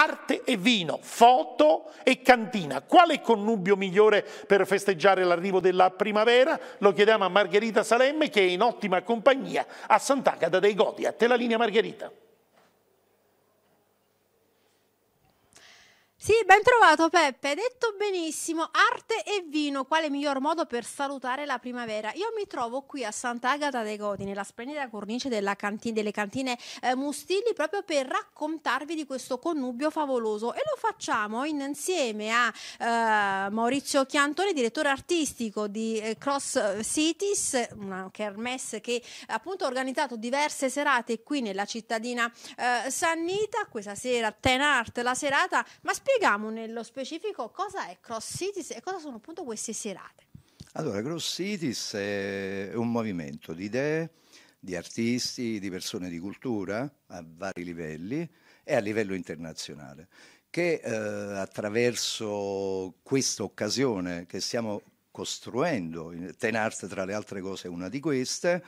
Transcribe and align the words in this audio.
arte 0.00 0.42
e 0.44 0.56
vino, 0.56 0.98
foto 1.02 1.92
e 2.02 2.22
cantina. 2.22 2.80
Quale 2.80 3.20
connubio 3.20 3.76
migliore 3.76 4.26
per 4.46 4.66
festeggiare 4.66 5.24
l'arrivo 5.24 5.60
della 5.60 5.90
primavera? 5.90 6.58
Lo 6.78 6.92
chiediamo 6.92 7.24
a 7.24 7.28
Margherita 7.28 7.82
Salemme 7.82 8.30
che 8.30 8.40
è 8.40 8.48
in 8.48 8.62
ottima 8.62 9.02
compagnia 9.02 9.66
a 9.86 9.98
Sant'Agata 9.98 10.58
dei 10.58 10.74
Godi. 10.74 11.04
A 11.04 11.12
te 11.12 11.26
la 11.26 11.34
linea 11.34 11.58
Margherita. 11.58 12.10
Sì, 16.30 16.44
ben 16.46 16.62
trovato 16.62 17.08
Peppe, 17.08 17.56
detto 17.56 17.92
benissimo, 17.98 18.70
arte 18.92 19.24
e 19.24 19.44
vino, 19.48 19.84
quale 19.84 20.08
miglior 20.10 20.38
modo 20.38 20.64
per 20.64 20.84
salutare 20.84 21.44
la 21.44 21.58
primavera? 21.58 22.12
Io 22.14 22.32
mi 22.36 22.46
trovo 22.46 22.82
qui 22.82 23.04
a 23.04 23.10
Sant'Agata 23.10 23.82
dei 23.82 23.96
Godi, 23.96 24.22
nella 24.22 24.44
splendida 24.44 24.88
cornice 24.88 25.28
cantina, 25.56 25.92
delle 25.92 26.12
cantine 26.12 26.56
eh, 26.82 26.94
Mustilli, 26.94 27.52
proprio 27.52 27.82
per 27.82 28.06
raccontarvi 28.06 28.94
di 28.94 29.06
questo 29.06 29.40
connubio 29.40 29.90
favoloso 29.90 30.54
e 30.54 30.60
lo 30.64 30.76
facciamo 30.78 31.44
insieme 31.44 32.30
a 32.30 32.54
eh, 32.78 33.50
Maurizio 33.50 34.06
Chiantoni, 34.06 34.52
direttore 34.52 34.88
artistico 34.88 35.66
di 35.66 35.98
eh, 35.98 36.16
Cross 36.16 36.78
Cities, 36.82 37.70
una 37.74 38.08
kermesse 38.12 38.80
che 38.80 39.02
appunto 39.26 39.64
ha 39.64 39.66
organizzato 39.66 40.14
diverse 40.14 40.70
serate 40.70 41.24
qui 41.24 41.40
nella 41.40 41.64
cittadina 41.64 42.32
eh, 42.56 42.88
Sannita, 42.88 43.66
questa 43.68 43.96
sera 43.96 44.30
Ten 44.30 44.60
Art 44.60 44.96
la 44.98 45.14
serata, 45.16 45.66
ma 45.80 45.92
spieghiamo 46.20 46.50
nello 46.50 46.82
specifico 46.82 47.48
cosa 47.48 47.88
è 47.88 47.96
Cross 47.98 48.36
Cities 48.36 48.72
e 48.72 48.82
cosa 48.82 48.98
sono 48.98 49.16
appunto 49.16 49.42
queste 49.42 49.72
serate. 49.72 50.26
Allora, 50.72 51.00
Cross 51.00 51.36
Cities 51.36 51.94
è 51.94 52.72
un 52.74 52.90
movimento 52.90 53.54
di 53.54 53.64
idee, 53.64 54.10
di 54.58 54.76
artisti, 54.76 55.58
di 55.58 55.70
persone 55.70 56.10
di 56.10 56.18
cultura 56.18 56.82
a 57.06 57.24
vari 57.26 57.64
livelli 57.64 58.30
e 58.62 58.74
a 58.74 58.80
livello 58.80 59.14
internazionale, 59.14 60.08
che 60.50 60.82
eh, 60.84 60.90
attraverso 60.90 62.96
questa 63.02 63.42
occasione 63.42 64.26
che 64.26 64.40
stiamo 64.40 64.82
costruendo, 65.10 66.12
Tenart 66.36 66.86
tra 66.86 67.06
le 67.06 67.14
altre 67.14 67.40
cose 67.40 67.68
è 67.68 67.70
una 67.70 67.88
di 67.88 67.98
queste, 67.98 68.62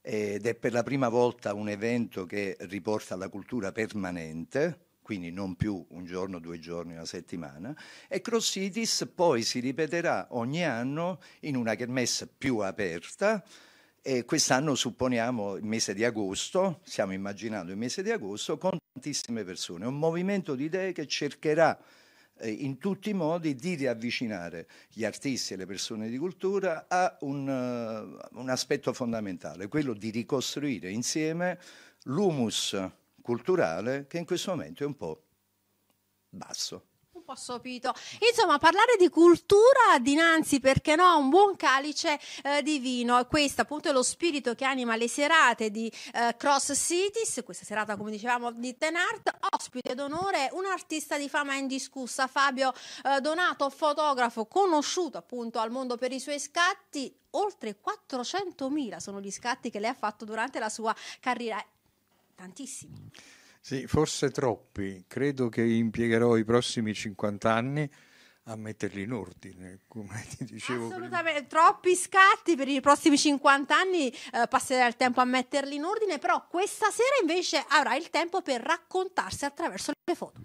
ed 0.00 0.44
è 0.44 0.56
per 0.56 0.72
la 0.72 0.82
prima 0.82 1.08
volta 1.08 1.54
un 1.54 1.68
evento 1.68 2.26
che 2.26 2.56
riporta 2.58 3.14
la 3.14 3.28
cultura 3.28 3.70
permanente, 3.70 4.88
quindi 5.10 5.32
non 5.32 5.56
più 5.56 5.84
un 5.88 6.04
giorno, 6.04 6.38
due 6.38 6.60
giorni, 6.60 6.92
una 6.92 7.04
settimana, 7.04 7.76
e 8.06 8.20
Cross 8.20 8.52
Cities 8.52 9.10
poi 9.12 9.42
si 9.42 9.58
ripeterà 9.58 10.28
ogni 10.30 10.64
anno 10.64 11.18
in 11.40 11.56
una 11.56 11.74
kermesse 11.74 12.28
più 12.28 12.58
aperta, 12.58 13.44
e 14.00 14.24
quest'anno 14.24 14.76
supponiamo 14.76 15.56
il 15.56 15.64
mese 15.64 15.94
di 15.94 16.04
agosto, 16.04 16.78
stiamo 16.84 17.12
immaginando 17.12 17.72
il 17.72 17.76
mese 17.76 18.04
di 18.04 18.12
agosto, 18.12 18.56
con 18.56 18.78
tantissime 18.92 19.42
persone, 19.42 19.84
un 19.84 19.98
movimento 19.98 20.54
di 20.54 20.66
idee 20.66 20.92
che 20.92 21.08
cercherà 21.08 21.76
eh, 22.38 22.48
in 22.48 22.78
tutti 22.78 23.10
i 23.10 23.14
modi 23.14 23.56
di 23.56 23.74
riavvicinare 23.74 24.68
gli 24.92 25.04
artisti 25.04 25.54
e 25.54 25.56
le 25.56 25.66
persone 25.66 26.08
di 26.08 26.18
cultura 26.18 26.86
a 26.86 27.16
un, 27.22 27.48
uh, 27.48 28.38
un 28.38 28.48
aspetto 28.48 28.92
fondamentale, 28.92 29.66
quello 29.66 29.92
di 29.92 30.10
ricostruire 30.10 30.88
insieme 30.88 31.58
l'humus 32.04 32.98
culturale 33.30 34.08
che 34.08 34.18
in 34.18 34.24
questo 34.24 34.50
momento 34.50 34.82
è 34.82 34.86
un 34.86 34.96
po' 34.96 35.22
basso 36.30 36.86
un 37.12 37.24
po' 37.24 37.34
sopito. 37.34 37.92
Insomma, 38.28 38.56
parlare 38.58 38.96
di 38.98 39.08
cultura 39.10 39.98
dinanzi, 40.00 40.58
perché 40.58 40.96
no, 40.96 41.18
un 41.18 41.28
buon 41.28 41.54
calice 41.54 42.18
eh, 42.42 42.62
di 42.62 42.78
vino. 42.78 43.22
Questo 43.26 43.60
appunto 43.60 43.90
è 43.90 43.92
lo 43.92 44.02
spirito 44.02 44.54
che 44.54 44.64
anima 44.64 44.96
le 44.96 45.06
serate 45.06 45.70
di 45.70 45.92
eh, 46.14 46.34
Cross 46.36 46.72
Cities, 46.74 47.42
questa 47.44 47.66
serata 47.66 47.96
come 47.96 48.10
dicevamo 48.10 48.52
di 48.52 48.76
Tenart, 48.78 49.36
ospite 49.50 49.94
d'onore 49.94 50.48
un 50.52 50.64
artista 50.64 51.18
di 51.18 51.28
fama 51.28 51.56
indiscussa, 51.56 52.26
Fabio 52.26 52.72
eh, 53.04 53.20
Donato, 53.20 53.68
fotografo 53.68 54.46
conosciuto 54.46 55.18
appunto 55.18 55.58
al 55.58 55.70
mondo 55.70 55.96
per 55.96 56.10
i 56.10 56.20
suoi 56.20 56.40
scatti. 56.40 57.14
Oltre 57.34 57.76
400.000 57.80 58.96
sono 58.96 59.20
gli 59.20 59.30
scatti 59.30 59.70
che 59.70 59.78
lei 59.78 59.90
ha 59.90 59.94
fatto 59.94 60.24
durante 60.24 60.58
la 60.58 60.70
sua 60.70 60.94
carriera 61.20 61.62
tantissimi. 62.40 63.10
Sì, 63.60 63.86
forse 63.86 64.30
troppi. 64.30 65.04
Credo 65.06 65.48
che 65.50 65.62
impiegherò 65.62 66.36
i 66.36 66.44
prossimi 66.44 66.94
50 66.94 67.52
anni 67.52 67.90
a 68.44 68.56
metterli 68.56 69.02
in 69.02 69.12
ordine, 69.12 69.80
come 69.86 70.24
ti 70.36 70.44
dicevo 70.44 70.86
Assolutamente, 70.86 71.44
prima. 71.44 71.62
troppi 71.62 71.94
scatti 71.94 72.56
per 72.56 72.68
i 72.68 72.80
prossimi 72.80 73.18
50 73.18 73.76
anni, 73.76 74.08
eh, 74.08 74.46
passerà 74.48 74.86
il 74.86 74.96
tempo 74.96 75.20
a 75.20 75.24
metterli 75.24 75.74
in 75.74 75.84
ordine, 75.84 76.18
però 76.18 76.46
questa 76.48 76.90
sera 76.90 77.16
invece 77.20 77.62
avrà 77.68 77.94
il 77.96 78.08
tempo 78.08 78.40
per 78.40 78.62
raccontarsi 78.62 79.44
attraverso 79.44 79.92
le 80.04 80.14
foto. 80.14 80.40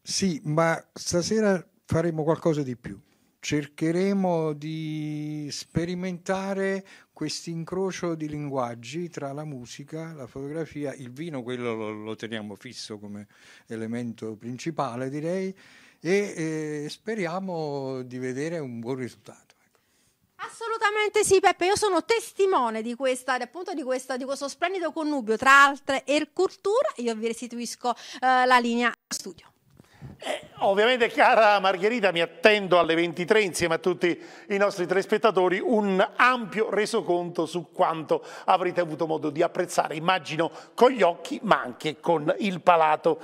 Sì, 0.00 0.40
ma 0.44 0.82
stasera 0.92 1.62
faremo 1.84 2.22
qualcosa 2.22 2.62
di 2.62 2.76
più 2.76 2.98
cercheremo 3.48 4.52
di 4.52 5.48
sperimentare 5.50 6.86
questo 7.14 7.48
incrocio 7.48 8.14
di 8.14 8.28
linguaggi 8.28 9.08
tra 9.08 9.32
la 9.32 9.44
musica, 9.44 10.12
la 10.12 10.26
fotografia, 10.26 10.92
il 10.92 11.10
vino, 11.10 11.42
quello 11.42 11.74
lo, 11.74 11.90
lo 11.90 12.14
teniamo 12.14 12.56
fisso 12.56 12.98
come 12.98 13.26
elemento 13.68 14.36
principale 14.36 15.08
direi, 15.08 15.56
e 15.98 16.34
eh, 16.84 16.86
speriamo 16.90 18.02
di 18.02 18.18
vedere 18.18 18.58
un 18.58 18.80
buon 18.80 18.96
risultato. 18.96 19.54
Ecco. 19.64 19.78
Assolutamente 20.46 21.24
sì, 21.24 21.40
Peppe. 21.40 21.64
Io 21.64 21.76
sono 21.76 22.04
testimone 22.04 22.82
di, 22.82 22.94
questa, 22.94 23.36
appunto 23.36 23.72
di, 23.72 23.82
questa, 23.82 24.18
di 24.18 24.24
questo 24.24 24.46
splendido 24.46 24.92
connubio 24.92 25.38
tra 25.38 25.62
altre 25.62 26.04
e 26.04 26.28
cultura. 26.34 26.92
Io 26.96 27.14
vi 27.14 27.28
restituisco 27.28 27.94
eh, 27.94 28.44
la 28.44 28.58
linea 28.58 28.92
studio. 29.06 29.50
Eh, 30.20 30.48
ovviamente, 30.58 31.08
cara 31.08 31.60
Margherita, 31.60 32.10
mi 32.10 32.20
attendo 32.20 32.78
alle 32.78 32.94
23 32.94 33.40
insieme 33.42 33.74
a 33.74 33.78
tutti 33.78 34.20
i 34.48 34.56
nostri 34.56 34.86
telespettatori 34.86 35.60
un 35.62 36.04
ampio 36.16 36.70
resoconto 36.70 37.46
su 37.46 37.70
quanto 37.72 38.24
avrete 38.44 38.80
avuto 38.80 39.06
modo 39.06 39.30
di 39.30 39.42
apprezzare, 39.42 39.94
immagino 39.94 40.50
con 40.74 40.90
gli 40.90 41.02
occhi 41.02 41.38
ma 41.42 41.60
anche 41.60 42.00
con 42.00 42.34
il 42.38 42.60
palato. 42.60 43.20